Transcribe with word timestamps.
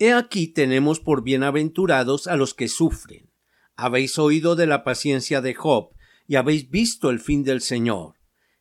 He 0.00 0.12
aquí 0.12 0.46
tenemos 0.46 1.00
por 1.00 1.24
bienaventurados 1.24 2.28
a 2.28 2.36
los 2.36 2.54
que 2.54 2.68
sufren. 2.68 3.32
Habéis 3.74 4.16
oído 4.20 4.54
de 4.54 4.68
la 4.68 4.84
paciencia 4.84 5.40
de 5.40 5.54
Job 5.54 5.90
y 6.28 6.36
habéis 6.36 6.70
visto 6.70 7.10
el 7.10 7.18
fin 7.18 7.42
del 7.42 7.60
Señor, 7.60 8.14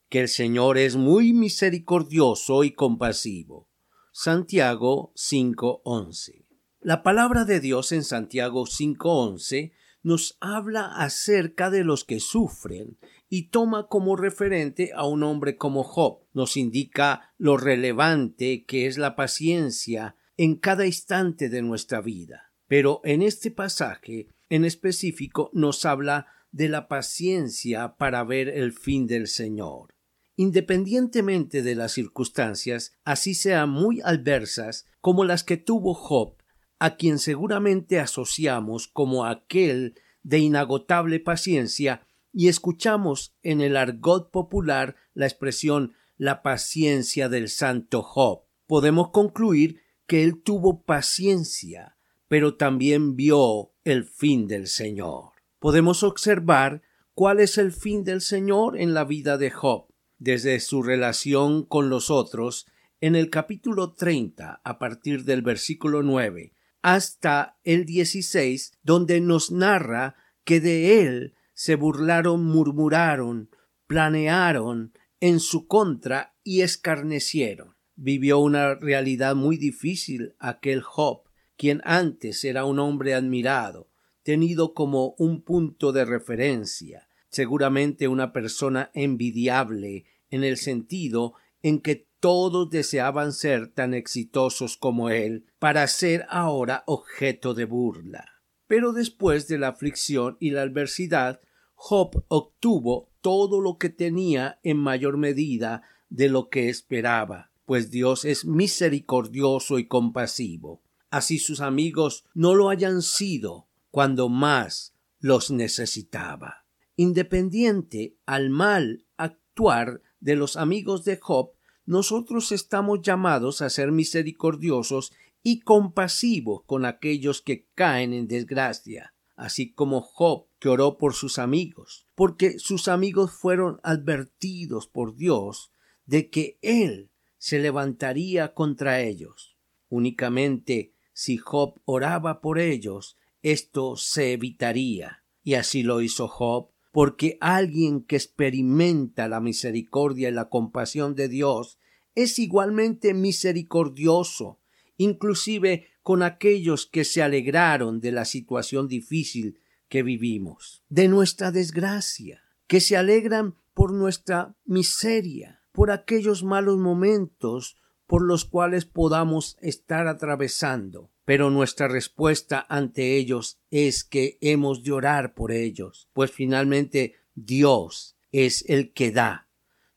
que 0.09 0.21
el 0.21 0.29
Señor 0.29 0.79
es 0.79 0.95
muy 0.95 1.33
misericordioso 1.33 2.63
y 2.63 2.71
compasivo. 2.71 3.69
Santiago 4.11 5.11
5:11. 5.15 6.47
La 6.79 7.03
palabra 7.03 7.45
de 7.45 7.59
Dios 7.59 7.91
en 7.91 8.03
Santiago 8.03 8.65
5:11 8.65 9.73
nos 10.01 10.37
habla 10.39 10.85
acerca 10.85 11.69
de 11.69 11.83
los 11.83 12.03
que 12.03 12.19
sufren 12.19 12.97
y 13.29 13.49
toma 13.49 13.89
como 13.89 14.15
referente 14.15 14.91
a 14.95 15.05
un 15.05 15.21
hombre 15.21 15.55
como 15.55 15.83
Job. 15.83 16.21
Nos 16.33 16.57
indica 16.57 17.31
lo 17.37 17.57
relevante 17.57 18.65
que 18.65 18.87
es 18.87 18.97
la 18.97 19.15
paciencia 19.15 20.15
en 20.37 20.55
cada 20.55 20.85
instante 20.85 21.49
de 21.49 21.61
nuestra 21.61 22.01
vida. 22.01 22.53
Pero 22.67 23.01
en 23.03 23.21
este 23.21 23.51
pasaje 23.51 24.29
en 24.49 24.65
específico 24.65 25.49
nos 25.53 25.85
habla 25.85 26.27
de 26.51 26.69
la 26.69 26.87
paciencia 26.87 27.97
para 27.97 28.23
ver 28.23 28.47
el 28.49 28.71
fin 28.71 29.07
del 29.07 29.27
Señor. 29.27 29.89
Independientemente 30.35 31.63
de 31.63 31.75
las 31.75 31.93
circunstancias, 31.93 32.93
así 33.03 33.33
sean 33.33 33.69
muy 33.69 34.01
adversas 34.01 34.85
como 35.01 35.25
las 35.25 35.43
que 35.43 35.57
tuvo 35.57 35.93
Job, 35.93 36.35
a 36.79 36.95
quien 36.95 37.17
seguramente 37.17 37.99
asociamos 37.99 38.87
como 38.87 39.25
aquel 39.25 39.99
de 40.21 40.39
inagotable 40.39 41.19
paciencia 41.19 42.05
y 42.31 42.49
escuchamos 42.49 43.35
en 43.41 43.61
el 43.61 43.75
argot 43.75 44.29
popular 44.29 44.95
la 45.13 45.25
expresión 45.25 45.93
la 46.17 46.43
paciencia 46.43 47.29
del 47.29 47.49
santo 47.49 48.03
Job. 48.03 48.43
Podemos 48.67 49.09
concluir 49.09 49.81
que 50.07 50.23
él 50.23 50.41
tuvo 50.41 50.83
paciencia, 50.83 51.97
pero 52.29 52.55
también 52.55 53.15
vio 53.15 53.73
el 53.83 54.05
fin 54.05 54.47
del 54.47 54.67
Señor. 54.67 55.31
Podemos 55.59 56.01
observar 56.03 56.81
cuál 57.13 57.39
es 57.41 57.57
el 57.57 57.73
fin 57.73 58.03
del 58.03 58.21
Señor 58.21 58.79
en 58.79 58.93
la 58.93 59.03
vida 59.03 59.37
de 59.37 59.51
Job, 59.51 59.87
desde 60.17 60.59
su 60.61 60.81
relación 60.81 61.63
con 61.65 61.89
los 61.89 62.09
otros, 62.09 62.67
en 63.01 63.15
el 63.15 63.29
capítulo 63.29 63.93
30, 63.93 64.61
a 64.63 64.79
partir 64.79 65.25
del 65.25 65.41
versículo 65.41 66.01
9, 66.03 66.53
hasta 66.81 67.57
el 67.63 67.85
16, 67.85 68.71
donde 68.83 69.19
nos 69.19 69.51
narra 69.51 70.15
que 70.45 70.61
de 70.61 71.01
él 71.01 71.35
se 71.53 71.75
burlaron, 71.75 72.45
murmuraron, 72.45 73.49
planearon 73.87 74.93
en 75.19 75.39
su 75.39 75.67
contra 75.67 76.35
y 76.43 76.61
escarnecieron 76.61 77.76
vivió 77.97 78.37
una 78.39 78.75
realidad 78.75 79.35
muy 79.35 79.57
difícil 79.57 80.35
aquel 80.39 80.81
Job, 80.81 81.23
quien 81.57 81.81
antes 81.83 82.45
era 82.45 82.63
un 82.63 82.79
hombre 82.79 83.15
admirado, 83.15 83.89
tenido 84.23 84.73
como 84.73 85.15
un 85.17 85.41
punto 85.41 85.91
de 85.91 86.05
referencia, 86.05 87.09
seguramente 87.29 88.07
una 88.07 88.31
persona 88.31 88.91
envidiable 88.93 90.05
en 90.29 90.43
el 90.43 90.57
sentido 90.57 91.33
en 91.63 91.81
que 91.81 92.07
todos 92.19 92.69
deseaban 92.69 93.33
ser 93.33 93.67
tan 93.67 93.93
exitosos 93.93 94.77
como 94.77 95.09
él 95.09 95.45
para 95.59 95.85
ser 95.87 96.25
ahora 96.29 96.83
objeto 96.85 97.53
de 97.53 97.65
burla. 97.65 98.25
Pero 98.67 98.93
después 98.93 99.47
de 99.47 99.57
la 99.57 99.69
aflicción 99.69 100.37
y 100.39 100.51
la 100.51 100.61
adversidad, 100.61 101.41
Job 101.73 102.23
obtuvo 102.27 103.09
todo 103.21 103.59
lo 103.59 103.77
que 103.77 103.89
tenía 103.89 104.59
en 104.63 104.77
mayor 104.77 105.17
medida 105.17 105.83
de 106.09 106.29
lo 106.29 106.49
que 106.49 106.69
esperaba 106.69 107.51
pues 107.67 107.91
Dios 107.91 108.23
es 108.23 108.45
misericordioso 108.45 109.77
y 109.77 109.87
compasivo. 109.87 110.81
Así 111.09 111.37
sus 111.37 111.59
amigos 111.59 112.23
no 112.33 112.55
lo 112.55 112.69
hayan 112.69 113.01
sido 113.01 113.67
cuando 113.91 114.29
más 114.29 114.95
los 115.19 115.51
necesitaba. 115.51 116.65
Independiente 116.95 118.15
al 118.25 118.49
mal 118.49 119.05
actuar 119.17 120.01
de 120.21 120.37
los 120.37 120.55
amigos 120.55 121.03
de 121.03 121.17
Job, 121.17 121.51
nosotros 121.85 122.53
estamos 122.53 123.01
llamados 123.01 123.61
a 123.61 123.69
ser 123.69 123.91
misericordiosos 123.91 125.11
y 125.43 125.59
compasivos 125.59 126.63
con 126.65 126.85
aquellos 126.85 127.41
que 127.41 127.67
caen 127.75 128.13
en 128.13 128.29
desgracia, 128.29 129.13
así 129.35 129.73
como 129.73 129.99
Job 129.99 130.47
que 130.59 130.69
oró 130.69 130.97
por 130.97 131.15
sus 131.15 131.37
amigos, 131.37 132.07
porque 132.15 132.59
sus 132.59 132.87
amigos 132.87 133.33
fueron 133.33 133.81
advertidos 133.83 134.87
por 134.87 135.17
Dios 135.17 135.73
de 136.05 136.29
que 136.29 136.59
él 136.61 137.11
se 137.37 137.59
levantaría 137.59 138.53
contra 138.53 139.01
ellos. 139.01 139.57
Únicamente 139.89 140.93
si 141.13 141.37
Job 141.37 141.81
oraba 141.85 142.41
por 142.41 142.59
ellos, 142.59 143.17
esto 143.41 143.95
se 143.95 144.33
evitaría. 144.33 145.23
Y 145.43 145.55
así 145.55 145.81
lo 145.81 146.01
hizo 146.01 146.27
Job, 146.27 146.69
porque 146.91 147.39
alguien 147.41 148.03
que 148.03 148.17
experimenta 148.17 149.27
la 149.27 149.39
misericordia 149.39 150.29
y 150.29 150.31
la 150.31 150.49
compasión 150.49 151.15
de 151.15 151.27
Dios 151.27 151.79
es 152.13 152.37
igualmente 152.37 153.15
misericordioso, 153.15 154.59
inclusive 154.97 155.87
con 156.03 156.21
aquellos 156.21 156.85
que 156.85 157.03
se 157.03 157.23
alegraron 157.23 157.99
de 157.99 158.11
la 158.11 158.25
situación 158.25 158.87
difícil 158.87 159.59
que 159.89 160.03
vivimos, 160.03 160.83
de 160.89 161.07
nuestra 161.07 161.51
desgracia, 161.51 162.43
que 162.67 162.79
se 162.79 162.95
alegran 162.95 163.55
por 163.73 163.91
nuestra 163.91 164.55
miseria 164.65 165.56
por 165.77 165.91
aquellos 165.91 166.43
malos 166.43 166.79
momentos 166.79 167.77
por 168.07 168.23
los 168.23 168.45
cuales 168.45 168.85
podamos 168.85 169.57
estar 169.61 170.07
atravesando. 170.07 171.11
Pero 171.23 171.51
nuestra 171.51 171.87
respuesta 171.87 172.65
ante 172.67 173.15
ellos 173.15 173.59
es 173.69 174.03
que 174.03 174.39
hemos 174.41 174.83
de 174.83 174.93
orar 174.93 175.35
por 175.35 175.51
ellos, 175.51 176.09
pues 176.13 176.31
finalmente 176.31 177.13
Dios 177.35 178.17
es 178.31 178.67
el 178.67 178.91
que 178.91 179.11
da, 179.11 179.51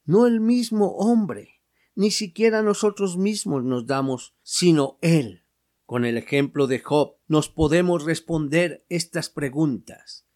no 0.04 0.26
el 0.26 0.42
mismo 0.42 0.96
hombre, 0.98 1.62
ni 1.94 2.10
siquiera 2.10 2.60
nosotros 2.60 3.16
mismos 3.16 3.64
nos 3.64 3.86
damos, 3.86 4.34
sino 4.42 4.98
Él. 5.00 5.46
Con 5.86 6.04
el 6.04 6.18
ejemplo 6.18 6.66
de 6.66 6.80
Job 6.80 7.16
nos 7.26 7.48
podemos 7.48 8.04
responder 8.04 8.84
estas 8.90 9.30
preguntas. 9.30 10.26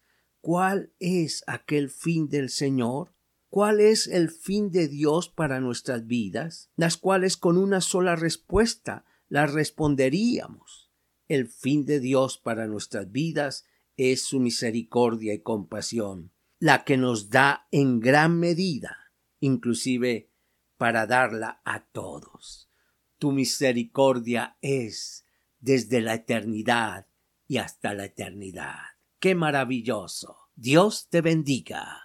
¿Cuál 0.41 0.91
es 0.97 1.43
aquel 1.45 1.91
fin 1.91 2.29
del 2.29 2.49
Señor? 2.49 3.14
¿Cuál 3.55 3.79
es 3.79 4.07
el 4.07 4.31
fin 4.31 4.69
de 4.69 4.89
Dios 4.89 5.29
para 5.29 5.61
nuestras 5.61 6.07
vidas? 6.07 6.69
Las 6.75 6.97
cuales 6.97 7.37
con 7.37 7.57
una 7.57 7.79
sola 7.79 8.17
respuesta 8.17 9.05
las 9.29 9.53
responderíamos. 9.53 10.91
El 11.29 11.47
fin 11.47 11.85
de 11.85 12.01
Dios 12.01 12.37
para 12.37 12.67
nuestras 12.67 13.09
vidas 13.13 13.63
es 13.95 14.23
su 14.25 14.41
misericordia 14.41 15.33
y 15.33 15.39
compasión, 15.39 16.33
la 16.59 16.83
que 16.83 16.97
nos 16.97 17.29
da 17.29 17.69
en 17.71 18.01
gran 18.01 18.37
medida, 18.41 19.13
inclusive 19.39 20.33
para 20.75 21.07
darla 21.07 21.61
a 21.63 21.85
todos. 21.85 22.69
Tu 23.19 23.31
misericordia 23.31 24.57
es 24.59 25.25
desde 25.61 26.01
la 26.01 26.15
eternidad 26.15 27.07
y 27.47 27.59
hasta 27.59 27.93
la 27.93 28.03
eternidad. 28.03 28.81
¡Qué 29.19 29.33
maravilloso! 29.33 30.49
Dios 30.57 31.07
te 31.09 31.21
bendiga. 31.21 32.04